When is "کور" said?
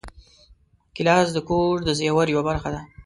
1.49-1.73